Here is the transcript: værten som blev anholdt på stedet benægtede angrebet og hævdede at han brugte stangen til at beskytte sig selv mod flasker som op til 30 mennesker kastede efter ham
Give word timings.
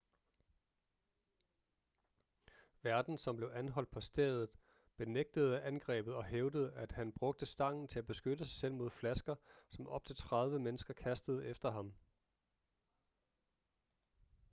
værten 2.83 3.17
som 3.17 3.35
blev 3.35 3.49
anholdt 3.53 3.91
på 3.91 4.01
stedet 4.01 4.49
benægtede 4.97 5.61
angrebet 5.61 6.13
og 6.15 6.25
hævdede 6.25 6.73
at 6.73 6.91
han 6.91 7.11
brugte 7.11 7.45
stangen 7.45 7.87
til 7.87 7.99
at 7.99 8.07
beskytte 8.07 8.45
sig 8.45 8.55
selv 8.61 8.73
mod 8.73 8.89
flasker 8.89 9.35
som 9.69 9.87
op 9.87 10.05
til 10.05 10.15
30 10.15 10.59
mennesker 10.59 10.93
kastede 10.93 11.45
efter 11.45 11.71
ham 11.71 11.93